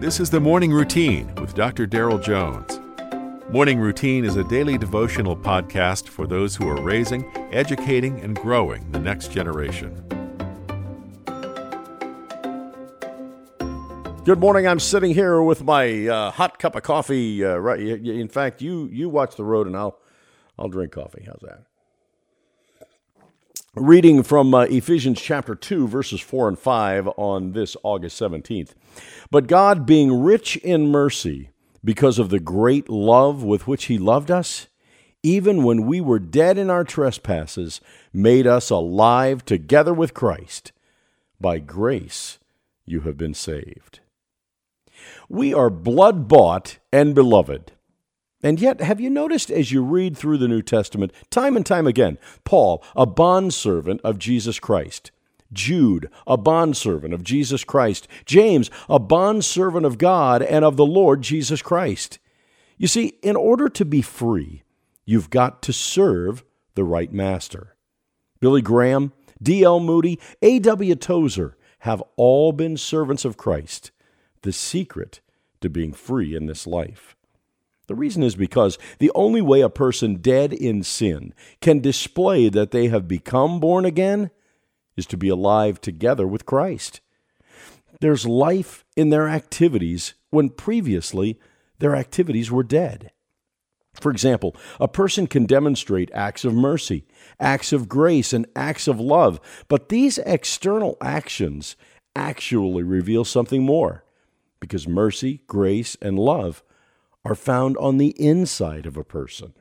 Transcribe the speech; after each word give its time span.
This 0.00 0.18
is 0.18 0.30
the 0.30 0.40
Morning 0.40 0.72
Routine 0.72 1.30
with 1.34 1.52
Dr. 1.52 1.86
Daryl 1.86 2.22
Jones. 2.22 2.80
Morning 3.50 3.78
Routine 3.78 4.24
is 4.24 4.36
a 4.36 4.44
daily 4.44 4.78
devotional 4.78 5.36
podcast 5.36 6.08
for 6.08 6.26
those 6.26 6.56
who 6.56 6.66
are 6.70 6.80
raising, 6.80 7.30
educating, 7.52 8.18
and 8.20 8.34
growing 8.34 8.90
the 8.92 8.98
next 8.98 9.30
generation. 9.30 9.94
Good 14.24 14.40
morning. 14.40 14.66
I'm 14.66 14.80
sitting 14.80 15.12
here 15.12 15.42
with 15.42 15.64
my 15.64 16.06
uh, 16.08 16.30
hot 16.30 16.58
cup 16.58 16.76
of 16.76 16.82
coffee. 16.82 17.44
Uh, 17.44 17.56
right. 17.56 17.78
In 17.78 18.28
fact, 18.28 18.62
you 18.62 18.88
you 18.90 19.10
watch 19.10 19.36
the 19.36 19.44
road, 19.44 19.66
and 19.66 19.76
I'll 19.76 20.00
I'll 20.58 20.68
drink 20.68 20.92
coffee. 20.92 21.24
How's 21.26 21.42
that? 21.42 21.66
Reading 23.76 24.24
from 24.24 24.52
uh, 24.52 24.62
Ephesians 24.62 25.20
chapter 25.20 25.54
2, 25.54 25.86
verses 25.86 26.20
4 26.20 26.48
and 26.48 26.58
5 26.58 27.06
on 27.16 27.52
this 27.52 27.76
August 27.84 28.20
17th. 28.20 28.70
But 29.30 29.46
God, 29.46 29.86
being 29.86 30.24
rich 30.24 30.56
in 30.56 30.88
mercy, 30.88 31.50
because 31.84 32.18
of 32.18 32.30
the 32.30 32.40
great 32.40 32.88
love 32.88 33.44
with 33.44 33.68
which 33.68 33.84
He 33.84 33.96
loved 33.96 34.28
us, 34.28 34.66
even 35.22 35.62
when 35.62 35.86
we 35.86 36.00
were 36.00 36.18
dead 36.18 36.58
in 36.58 36.68
our 36.68 36.82
trespasses, 36.82 37.80
made 38.12 38.44
us 38.44 38.70
alive 38.70 39.44
together 39.44 39.94
with 39.94 40.14
Christ. 40.14 40.72
By 41.40 41.60
grace 41.60 42.40
you 42.86 43.02
have 43.02 43.16
been 43.16 43.34
saved. 43.34 44.00
We 45.28 45.54
are 45.54 45.70
blood 45.70 46.26
bought 46.26 46.78
and 46.92 47.14
beloved. 47.14 47.70
And 48.42 48.60
yet, 48.60 48.80
have 48.80 49.00
you 49.00 49.10
noticed 49.10 49.50
as 49.50 49.70
you 49.70 49.82
read 49.82 50.16
through 50.16 50.38
the 50.38 50.48
New 50.48 50.62
Testament, 50.62 51.12
time 51.30 51.56
and 51.56 51.66
time 51.66 51.86
again, 51.86 52.18
Paul, 52.44 52.82
a 52.96 53.04
bondservant 53.04 54.00
of 54.02 54.18
Jesus 54.18 54.58
Christ, 54.58 55.10
Jude, 55.52 56.08
a 56.26 56.36
bondservant 56.36 57.12
of 57.12 57.22
Jesus 57.22 57.64
Christ, 57.64 58.08
James, 58.24 58.70
a 58.88 58.98
bondservant 58.98 59.84
of 59.84 59.98
God 59.98 60.42
and 60.42 60.64
of 60.64 60.76
the 60.76 60.86
Lord 60.86 61.22
Jesus 61.22 61.60
Christ. 61.60 62.18
You 62.78 62.86
see, 62.86 63.14
in 63.22 63.36
order 63.36 63.68
to 63.68 63.84
be 63.84 64.00
free, 64.00 64.62
you've 65.04 65.28
got 65.28 65.60
to 65.62 65.72
serve 65.72 66.44
the 66.76 66.84
right 66.84 67.12
master. 67.12 67.76
Billy 68.40 68.62
Graham, 68.62 69.12
D.L. 69.42 69.80
Moody, 69.80 70.18
A.W. 70.40 70.94
Tozer 70.94 71.56
have 71.80 72.02
all 72.16 72.52
been 72.52 72.76
servants 72.76 73.24
of 73.24 73.36
Christ, 73.36 73.90
the 74.42 74.52
secret 74.52 75.20
to 75.60 75.68
being 75.68 75.92
free 75.92 76.34
in 76.34 76.46
this 76.46 76.66
life. 76.66 77.16
The 77.90 77.96
reason 77.96 78.22
is 78.22 78.36
because 78.36 78.78
the 79.00 79.10
only 79.16 79.42
way 79.42 79.62
a 79.62 79.68
person 79.68 80.18
dead 80.18 80.52
in 80.52 80.84
sin 80.84 81.34
can 81.60 81.80
display 81.80 82.48
that 82.48 82.70
they 82.70 82.86
have 82.86 83.08
become 83.08 83.58
born 83.58 83.84
again 83.84 84.30
is 84.96 85.06
to 85.06 85.16
be 85.16 85.28
alive 85.28 85.80
together 85.80 86.24
with 86.24 86.46
Christ. 86.46 87.00
There's 88.00 88.28
life 88.28 88.84
in 88.94 89.10
their 89.10 89.28
activities 89.28 90.14
when 90.30 90.50
previously 90.50 91.40
their 91.80 91.96
activities 91.96 92.48
were 92.48 92.62
dead. 92.62 93.10
For 93.94 94.12
example, 94.12 94.54
a 94.78 94.86
person 94.86 95.26
can 95.26 95.44
demonstrate 95.44 96.12
acts 96.14 96.44
of 96.44 96.54
mercy, 96.54 97.08
acts 97.40 97.72
of 97.72 97.88
grace, 97.88 98.32
and 98.32 98.46
acts 98.54 98.86
of 98.86 99.00
love, 99.00 99.40
but 99.66 99.88
these 99.88 100.18
external 100.18 100.96
actions 101.00 101.74
actually 102.14 102.84
reveal 102.84 103.24
something 103.24 103.64
more 103.64 104.04
because 104.60 104.86
mercy, 104.86 105.42
grace, 105.48 105.96
and 106.00 106.20
love 106.20 106.62
are 107.24 107.34
found 107.34 107.76
on 107.78 107.98
the 107.98 108.14
inside 108.20 108.86
of 108.86 108.96
a 108.96 109.04
person. 109.04 109.54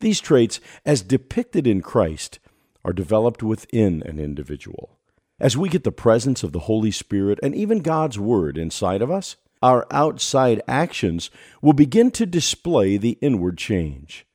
These 0.00 0.20
traits, 0.20 0.60
as 0.84 1.02
depicted 1.02 1.66
in 1.66 1.80
Christ, 1.80 2.38
are 2.84 2.92
developed 2.92 3.42
within 3.42 4.02
an 4.04 4.18
individual. 4.18 4.98
As 5.38 5.56
we 5.56 5.68
get 5.68 5.84
the 5.84 5.92
presence 5.92 6.42
of 6.42 6.52
the 6.52 6.60
Holy 6.60 6.90
Spirit 6.90 7.38
and 7.42 7.54
even 7.54 7.80
God's 7.80 8.18
Word 8.18 8.56
inside 8.56 9.02
of 9.02 9.10
us, 9.10 9.36
our 9.62 9.86
outside 9.90 10.62
actions 10.68 11.30
will 11.60 11.72
begin 11.72 12.10
to 12.12 12.26
display 12.26 12.96
the 12.96 13.18
inward 13.20 13.58
change. 13.58 14.26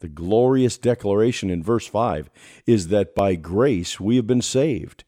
The 0.00 0.08
glorious 0.08 0.76
declaration 0.76 1.50
in 1.50 1.62
verse 1.62 1.86
5 1.86 2.28
is 2.66 2.88
that 2.88 3.14
by 3.14 3.36
grace 3.36 3.98
we 4.00 4.16
have 4.16 4.26
been 4.26 4.42
saved, 4.42 5.04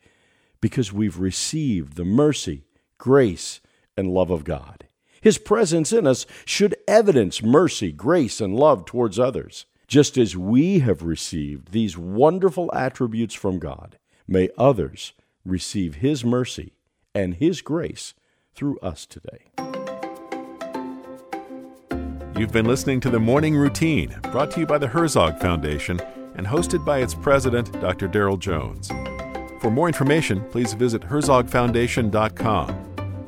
because 0.60 0.92
we've 0.92 1.18
received 1.18 1.97
the 1.97 2.04
mercy, 2.04 2.64
grace, 2.97 3.60
and 3.97 4.08
love 4.08 4.30
of 4.30 4.44
God. 4.44 4.85
His 5.26 5.38
presence 5.38 5.92
in 5.92 6.06
us 6.06 6.25
should 6.44 6.76
evidence 6.87 7.42
mercy, 7.42 7.91
grace, 7.91 8.41
and 8.41 8.54
love 8.54 8.84
towards 8.84 9.19
others. 9.19 9.66
Just 9.88 10.16
as 10.16 10.37
we 10.37 10.78
have 10.78 11.03
received 11.03 11.72
these 11.72 11.98
wonderful 11.98 12.72
attributes 12.72 13.34
from 13.34 13.59
God, 13.59 13.98
may 14.28 14.50
others 14.56 15.15
receive 15.44 15.97
His 15.97 16.25
mercy 16.25 16.75
and 17.12 17.34
His 17.34 17.60
grace 17.60 18.15
through 18.54 18.78
us 18.78 19.04
today. 19.04 19.47
You've 22.38 22.53
been 22.53 22.66
listening 22.66 23.00
to 23.00 23.10
the 23.10 23.19
Morning 23.19 23.56
Routine, 23.56 24.15
brought 24.31 24.53
to 24.53 24.60
you 24.60 24.66
by 24.66 24.78
the 24.78 24.86
Herzog 24.86 25.41
Foundation 25.41 25.98
and 26.36 26.47
hosted 26.47 26.84
by 26.84 27.00
its 27.00 27.16
president, 27.16 27.72
Dr. 27.81 28.06
Daryl 28.09 28.38
Jones. 28.38 28.92
For 29.60 29.72
more 29.72 29.88
information, 29.88 30.48
please 30.50 30.72
visit 30.75 31.03
herzogfoundation.com. 31.03 32.75